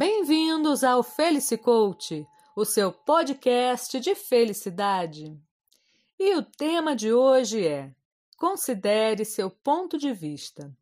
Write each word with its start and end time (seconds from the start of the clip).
Bem-vindos 0.00 0.82
ao 0.82 1.02
Felice 1.02 1.58
Coach, 1.58 2.26
o 2.56 2.64
seu 2.64 2.90
podcast 2.90 4.00
de 4.00 4.14
felicidade. 4.14 5.38
E 6.18 6.34
o 6.36 6.42
tema 6.42 6.96
de 6.96 7.12
hoje 7.12 7.66
é: 7.66 7.94
considere 8.38 9.26
seu 9.26 9.50
ponto 9.50 9.98
de 9.98 10.10
vista. 10.14 10.74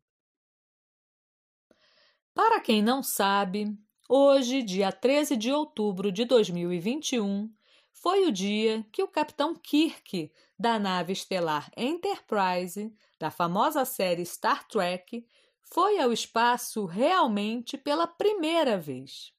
Para 2.33 2.61
quem 2.61 2.81
não 2.81 3.03
sabe, 3.03 3.77
hoje, 4.07 4.63
dia 4.63 4.89
13 4.89 5.35
de 5.35 5.51
outubro 5.51 6.13
de 6.13 6.23
2021, 6.23 7.53
foi 7.91 8.25
o 8.25 8.31
dia 8.31 8.85
que 8.89 9.03
o 9.03 9.07
capitão 9.09 9.53
Kirk, 9.53 10.31
da 10.57 10.79
nave 10.79 11.11
estelar 11.11 11.69
Enterprise, 11.75 12.95
da 13.19 13.29
famosa 13.29 13.83
série 13.83 14.25
Star 14.25 14.65
Trek, 14.65 15.27
foi 15.71 15.99
ao 15.99 16.11
espaço 16.11 16.85
realmente 16.85 17.77
pela 17.77 18.07
primeira 18.07 18.77
vez. 18.77 19.31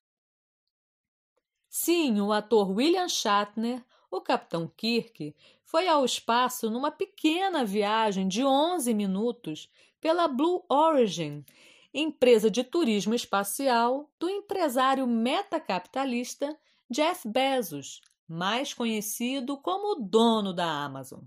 Sim, 1.68 2.20
o 2.20 2.32
ator 2.32 2.70
William 2.70 3.08
Shatner, 3.08 3.84
o 4.10 4.20
Capitão 4.20 4.68
Kirk, 4.76 5.34
foi 5.64 5.88
ao 5.88 6.04
espaço 6.04 6.70
numa 6.70 6.90
pequena 6.90 7.64
viagem 7.64 8.28
de 8.28 8.44
11 8.44 8.94
minutos 8.94 9.68
pela 10.00 10.28
Blue 10.28 10.64
Origin, 10.68 11.44
empresa 11.92 12.48
de 12.50 12.62
turismo 12.62 13.14
espacial 13.14 14.08
do 14.18 14.28
empresário 14.28 15.06
metacapitalista 15.06 16.56
Jeff 16.88 17.28
Bezos, 17.28 18.00
mais 18.26 18.72
conhecido 18.72 19.56
como 19.56 19.92
o 19.92 20.04
dono 20.04 20.52
da 20.52 20.66
Amazon. 20.84 21.24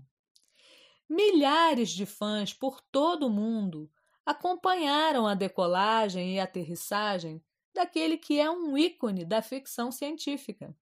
Milhares 1.08 1.90
de 1.90 2.06
fãs 2.06 2.54
por 2.54 2.80
todo 2.80 3.26
o 3.26 3.30
mundo 3.30 3.90
acompanharam 4.24 5.26
a 5.26 5.34
decolagem 5.34 6.34
e 6.34 6.40
aterrissagem 6.40 7.42
daquele 7.74 8.16
que 8.16 8.40
é 8.40 8.50
um 8.50 8.78
ícone 8.78 9.24
da 9.24 9.42
ficção 9.42 9.90
científica. 9.90 10.74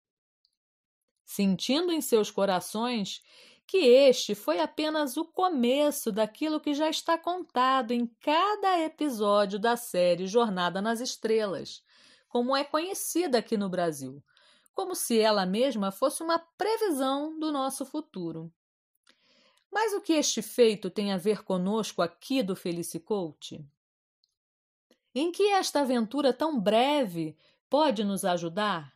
Sentindo 1.24 1.92
em 1.92 2.00
seus 2.00 2.30
corações 2.30 3.22
que 3.66 3.78
este 3.78 4.34
foi 4.34 4.60
apenas 4.60 5.16
o 5.16 5.24
começo 5.24 6.12
daquilo 6.12 6.60
que 6.60 6.74
já 6.74 6.90
está 6.90 7.16
contado 7.16 7.92
em 7.92 8.06
cada 8.20 8.78
episódio 8.80 9.58
da 9.58 9.76
série 9.76 10.26
Jornada 10.26 10.82
nas 10.82 11.00
Estrelas, 11.00 11.82
como 12.28 12.54
é 12.54 12.64
conhecida 12.64 13.38
aqui 13.38 13.56
no 13.56 13.68
Brasil, 13.68 14.22
como 14.74 14.94
se 14.94 15.18
ela 15.18 15.46
mesma 15.46 15.90
fosse 15.90 16.22
uma 16.22 16.38
previsão 16.38 17.38
do 17.38 17.50
nosso 17.50 17.86
futuro. 17.86 18.52
Mas 19.72 19.94
o 19.94 20.02
que 20.02 20.12
este 20.12 20.42
feito 20.42 20.90
tem 20.90 21.12
a 21.12 21.16
ver 21.16 21.42
conosco 21.42 22.02
aqui 22.02 22.42
do 22.42 22.54
Felicicoach? 22.54 23.64
Em 25.14 25.32
que 25.32 25.48
esta 25.48 25.80
aventura 25.80 26.30
tão 26.30 26.60
breve 26.60 27.34
pode 27.70 28.04
nos 28.04 28.22
ajudar? 28.22 28.94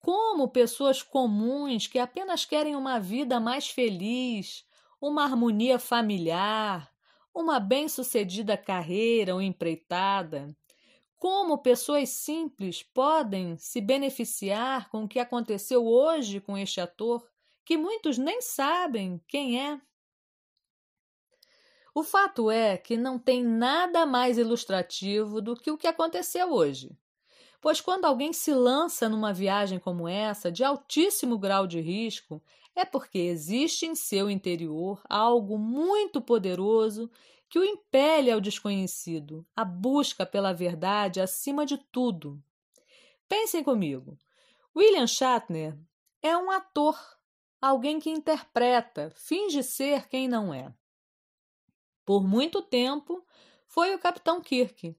Como 0.00 0.48
pessoas 0.48 1.04
comuns 1.04 1.86
que 1.86 2.00
apenas 2.00 2.44
querem 2.44 2.74
uma 2.74 2.98
vida 2.98 3.38
mais 3.38 3.68
feliz, 3.68 4.66
uma 5.00 5.22
harmonia 5.22 5.78
familiar, 5.78 6.92
uma 7.32 7.60
bem-sucedida 7.60 8.56
carreira 8.56 9.34
ou 9.34 9.40
empreitada, 9.40 10.52
como 11.16 11.58
pessoas 11.58 12.08
simples 12.08 12.82
podem 12.82 13.56
se 13.56 13.80
beneficiar 13.80 14.88
com 14.90 15.04
o 15.04 15.08
que 15.08 15.20
aconteceu 15.20 15.86
hoje 15.86 16.40
com 16.40 16.58
este 16.58 16.80
ator 16.80 17.24
que 17.64 17.76
muitos 17.76 18.18
nem 18.18 18.40
sabem 18.40 19.20
quem 19.26 19.60
é. 19.60 19.80
O 21.94 22.02
fato 22.02 22.50
é 22.50 22.76
que 22.76 22.96
não 22.96 23.18
tem 23.18 23.42
nada 23.42 24.06
mais 24.06 24.38
ilustrativo 24.38 25.40
do 25.40 25.56
que 25.56 25.70
o 25.70 25.76
que 25.76 25.86
aconteceu 25.86 26.52
hoje. 26.52 26.96
Pois 27.60 27.80
quando 27.80 28.04
alguém 28.04 28.32
se 28.32 28.54
lança 28.54 29.08
numa 29.08 29.34
viagem 29.34 29.78
como 29.78 30.08
essa, 30.08 30.50
de 30.50 30.64
altíssimo 30.64 31.38
grau 31.38 31.66
de 31.66 31.80
risco, 31.80 32.42
é 32.74 32.84
porque 32.84 33.18
existe 33.18 33.86
em 33.86 33.94
seu 33.94 34.30
interior 34.30 35.02
algo 35.08 35.58
muito 35.58 36.20
poderoso 36.20 37.10
que 37.48 37.58
o 37.58 37.64
impele 37.64 38.30
ao 38.30 38.40
desconhecido, 38.40 39.44
a 39.54 39.64
busca 39.64 40.24
pela 40.24 40.54
verdade 40.54 41.20
acima 41.20 41.66
de 41.66 41.76
tudo. 41.76 42.40
Pensem 43.28 43.62
comigo. 43.62 44.16
William 44.74 45.06
Shatner 45.06 45.76
é 46.22 46.36
um 46.36 46.50
ator 46.50 46.96
alguém 47.60 47.98
que 47.98 48.10
interpreta, 48.10 49.12
finge 49.14 49.62
ser 49.62 50.08
quem 50.08 50.28
não 50.28 50.52
é. 50.52 50.72
Por 52.04 52.22
muito 52.26 52.62
tempo, 52.62 53.24
foi 53.66 53.94
o 53.94 53.98
Capitão 53.98 54.40
Kirk, 54.40 54.96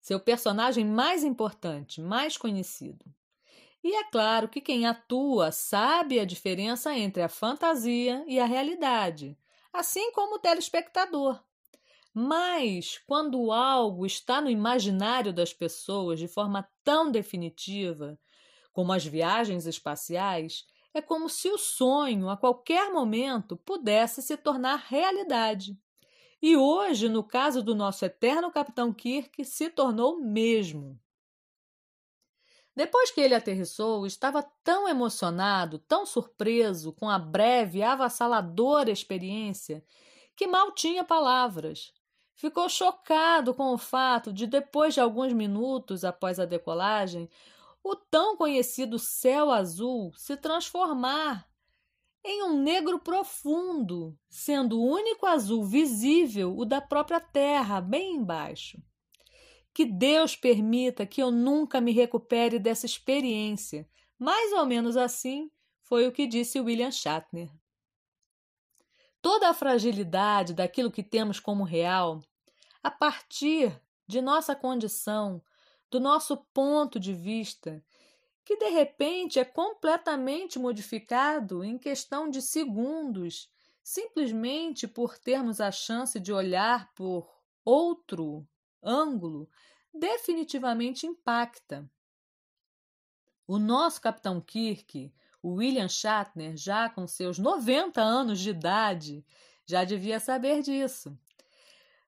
seu 0.00 0.20
personagem 0.20 0.84
mais 0.84 1.24
importante, 1.24 2.00
mais 2.00 2.36
conhecido. 2.36 3.04
E 3.82 3.94
é 3.94 4.04
claro 4.04 4.48
que 4.48 4.60
quem 4.60 4.86
atua 4.86 5.52
sabe 5.52 6.18
a 6.18 6.24
diferença 6.24 6.96
entre 6.96 7.22
a 7.22 7.28
fantasia 7.28 8.24
e 8.26 8.38
a 8.38 8.44
realidade, 8.44 9.36
assim 9.72 10.12
como 10.12 10.36
o 10.36 10.38
telespectador. 10.38 11.42
Mas, 12.14 12.98
quando 13.06 13.52
algo 13.52 14.06
está 14.06 14.40
no 14.40 14.48
imaginário 14.48 15.32
das 15.32 15.52
pessoas 15.52 16.18
de 16.18 16.26
forma 16.26 16.66
tão 16.82 17.10
definitiva, 17.10 18.18
como 18.72 18.92
as 18.92 19.04
viagens 19.04 19.66
espaciais, 19.66 20.64
é 20.98 21.02
como 21.02 21.28
se 21.28 21.48
o 21.50 21.58
sonho, 21.58 22.30
a 22.30 22.36
qualquer 22.36 22.90
momento, 22.90 23.56
pudesse 23.56 24.22
se 24.22 24.36
tornar 24.36 24.76
realidade. 24.88 25.78
E 26.40 26.56
hoje, 26.56 27.08
no 27.08 27.22
caso 27.22 27.62
do 27.62 27.74
nosso 27.74 28.04
eterno 28.04 28.50
Capitão 28.50 28.92
Kirk, 28.92 29.44
se 29.44 29.68
tornou 29.68 30.18
mesmo. 30.18 30.98
Depois 32.74 33.10
que 33.10 33.20
ele 33.20 33.34
aterrissou, 33.34 34.06
estava 34.06 34.42
tão 34.62 34.88
emocionado, 34.88 35.78
tão 35.78 36.04
surpreso 36.04 36.92
com 36.92 37.08
a 37.08 37.18
breve 37.18 37.78
e 37.78 37.82
avassaladora 37.82 38.90
experiência, 38.90 39.82
que 40.36 40.46
mal 40.46 40.72
tinha 40.72 41.02
palavras. 41.02 41.92
Ficou 42.34 42.68
chocado 42.68 43.54
com 43.54 43.72
o 43.72 43.78
fato 43.78 44.30
de, 44.30 44.46
depois 44.46 44.92
de 44.92 45.00
alguns 45.00 45.32
minutos 45.32 46.04
após 46.04 46.38
a 46.38 46.44
decolagem, 46.44 47.30
o 47.88 47.94
tão 47.94 48.36
conhecido 48.36 48.98
céu 48.98 49.48
azul 49.48 50.12
se 50.16 50.36
transformar 50.36 51.48
em 52.24 52.42
um 52.42 52.60
negro 52.60 52.98
profundo, 52.98 54.18
sendo 54.28 54.80
o 54.80 54.84
único 54.84 55.24
azul 55.24 55.64
visível 55.64 56.52
o 56.58 56.64
da 56.64 56.80
própria 56.80 57.20
terra, 57.20 57.80
bem 57.80 58.16
embaixo. 58.16 58.82
Que 59.72 59.84
Deus 59.84 60.34
permita 60.34 61.06
que 61.06 61.22
eu 61.22 61.30
nunca 61.30 61.80
me 61.80 61.92
recupere 61.92 62.58
dessa 62.58 62.86
experiência. 62.86 63.88
Mais 64.18 64.52
ou 64.52 64.66
menos 64.66 64.96
assim 64.96 65.48
foi 65.82 66.08
o 66.08 66.12
que 66.12 66.26
disse 66.26 66.58
William 66.58 66.90
Shatner. 66.90 67.48
Toda 69.22 69.48
a 69.48 69.54
fragilidade 69.54 70.54
daquilo 70.54 70.90
que 70.90 71.04
temos 71.04 71.38
como 71.38 71.62
real, 71.62 72.20
a 72.82 72.90
partir 72.90 73.80
de 74.08 74.20
nossa 74.20 74.56
condição, 74.56 75.40
do 75.90 76.00
nosso 76.00 76.36
ponto 76.52 76.98
de 76.98 77.12
vista, 77.12 77.82
que 78.44 78.56
de 78.56 78.68
repente 78.68 79.38
é 79.38 79.44
completamente 79.44 80.58
modificado 80.58 81.64
em 81.64 81.78
questão 81.78 82.28
de 82.30 82.40
segundos, 82.40 83.50
simplesmente 83.82 84.86
por 84.86 85.18
termos 85.18 85.60
a 85.60 85.70
chance 85.70 86.18
de 86.20 86.32
olhar 86.32 86.92
por 86.94 87.28
outro 87.64 88.46
ângulo, 88.82 89.48
definitivamente 89.92 91.06
impacta. 91.06 91.90
O 93.46 93.58
nosso 93.58 94.00
Capitão 94.00 94.40
Kirk, 94.40 95.12
William 95.42 95.88
Shatner, 95.88 96.56
já 96.56 96.88
com 96.88 97.06
seus 97.06 97.38
90 97.38 98.00
anos 98.00 98.40
de 98.40 98.50
idade, 98.50 99.24
já 99.64 99.84
devia 99.84 100.18
saber 100.18 100.62
disso. 100.62 101.16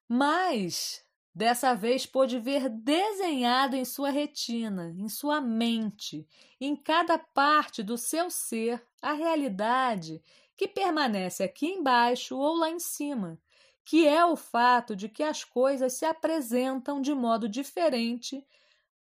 Mas 0.09 1.05
Dessa 1.39 1.73
vez 1.73 2.05
pôde 2.05 2.37
ver 2.37 2.69
desenhado 2.69 3.77
em 3.77 3.85
sua 3.85 4.11
retina, 4.11 4.93
em 4.99 5.09
sua 5.09 5.41
mente, 5.41 6.27
em 6.61 6.75
cada 6.75 7.17
parte 7.17 7.81
do 7.81 7.97
seu 7.97 8.29
ser, 8.29 8.85
a 9.01 9.13
realidade 9.13 10.21
que 10.57 10.67
permanece 10.67 11.45
aqui 11.45 11.69
embaixo 11.69 12.37
ou 12.37 12.57
lá 12.57 12.69
em 12.69 12.81
cima, 12.81 13.41
que 13.85 14.05
é 14.05 14.25
o 14.25 14.35
fato 14.35 14.97
de 14.97 15.09
que 15.09 15.23
as 15.23 15.45
coisas 15.45 15.93
se 15.93 16.05
apresentam 16.05 17.01
de 17.01 17.15
modo 17.15 17.49
diferente 17.49 18.45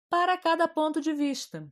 para 0.10 0.38
cada 0.38 0.68
ponto 0.68 1.00
de 1.00 1.14
vista. 1.14 1.66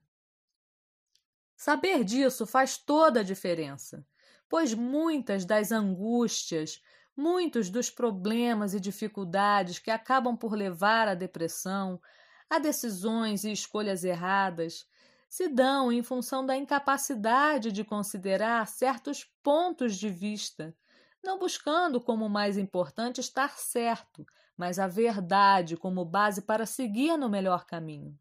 Saber 1.57 2.06
disso 2.06 2.48
faz 2.48 2.77
toda 2.77 3.19
a 3.19 3.24
diferença, 3.24 4.07
pois 4.48 4.74
muitas 4.74 5.44
das 5.44 5.74
angústias, 5.74 6.81
Muitos 7.15 7.69
dos 7.69 7.92
problemas 7.92 8.74
e 8.74 8.80
dificuldades 8.80 9.77
que 9.77 9.92
acabam 9.92 10.36
por 10.36 10.54
levar 10.54 11.07
à 11.07 11.13
depressão, 11.13 12.01
a 12.50 12.57
decisões 12.57 13.44
e 13.44 13.51
escolhas 13.51 14.04
erradas, 14.04 14.88
se 15.30 15.48
dão 15.48 15.92
em 15.92 16.04
função 16.04 16.45
da 16.45 16.56
incapacidade 16.56 17.71
de 17.71 17.83
considerar 17.83 18.68
certos 18.68 19.25
pontos 19.44 19.98
de 19.98 20.10
vista, 20.10 20.75
não 21.24 21.39
buscando 21.39 22.01
como 22.01 22.27
mais 22.27 22.57
importante 22.57 23.21
estar 23.21 23.57
certo, 23.57 24.25
mas 24.57 24.77
a 24.77 24.88
verdade 24.88 25.77
como 25.77 26.04
base 26.04 26.42
para 26.42 26.65
seguir 26.65 27.18
no 27.18 27.30
melhor 27.30 27.65
caminho. 27.65 28.18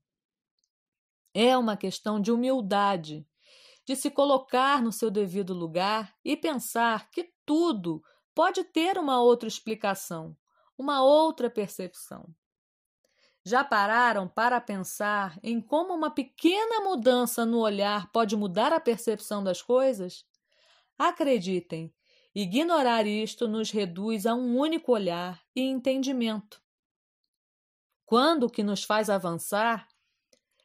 É 1.35 1.57
uma 1.57 1.77
questão 1.77 2.21
de 2.21 2.31
humildade, 2.31 3.27
de 3.87 3.97
se 3.97 4.11
colocar 4.11 4.83
no 4.83 4.93
seu 4.93 5.11
devido 5.11 5.53
lugar 5.53 6.15
e 6.25 6.37
pensar 6.37 7.11
que 7.11 7.33
tudo 7.45 8.03
pode 8.35 8.65
ter 8.65 8.99
uma 8.99 9.21
outra 9.21 9.49
explicação, 9.49 10.37
uma 10.77 11.03
outra 11.03 11.51
percepção. 11.51 12.35
Já 13.45 13.65
pararam 13.65 14.29
para 14.29 14.61
pensar 14.61 15.39
em 15.43 15.61
como 15.61 15.93
uma 15.93 16.11
pequena 16.11 16.81
mudança 16.81 17.45
no 17.45 17.59
olhar 17.59 18.11
pode 18.13 18.37
mudar 18.37 18.73
a 18.73 18.79
percepção 18.79 19.43
das 19.43 19.61
coisas? 19.61 20.25
Acreditem, 20.97 21.93
ignorar 22.33 23.07
isto 23.07 23.49
nos 23.49 23.71
reduz 23.71 24.27
a 24.27 24.35
um 24.35 24.57
único 24.57 24.93
olhar 24.93 25.43
e 25.57 25.63
entendimento. 25.63 26.63
Quando 28.07 28.45
o 28.45 28.51
que 28.51 28.63
nos 28.63 28.85
faz 28.85 29.11
avançar 29.11 29.89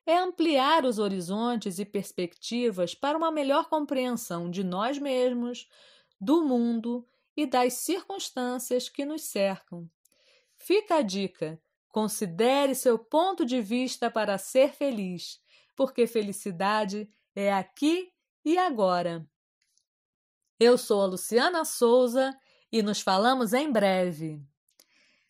é 0.05 0.17
ampliar 0.17 0.85
os 0.85 0.99
horizontes 0.99 1.79
e 1.79 1.85
perspectivas 1.85 2.93
para 2.93 3.17
uma 3.17 3.31
melhor 3.31 3.67
compreensão 3.67 4.49
de 4.49 4.63
nós 4.63 4.99
mesmos, 4.99 5.67
do 6.21 6.43
mundo 6.43 7.07
e 7.37 7.45
das 7.45 7.73
circunstâncias 7.73 8.89
que 8.89 9.05
nos 9.05 9.21
cercam. 9.21 9.87
Fica 10.57 10.95
a 10.95 11.01
dica: 11.03 11.61
considere 11.87 12.73
seu 12.73 12.97
ponto 12.97 13.45
de 13.45 13.61
vista 13.61 14.09
para 14.09 14.39
ser 14.39 14.73
feliz, 14.73 15.39
porque 15.75 16.07
felicidade 16.07 17.07
é 17.35 17.53
aqui 17.53 18.11
e 18.43 18.57
agora. 18.57 19.29
Eu 20.59 20.75
sou 20.75 21.03
a 21.03 21.05
Luciana 21.05 21.63
Souza 21.63 22.35
e 22.71 22.81
nos 22.81 22.99
falamos 22.99 23.53
em 23.53 23.71
breve. 23.71 24.41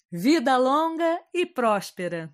Vida 0.09 0.55
longa 0.55 1.21
e 1.33 1.45
próspera! 1.45 2.33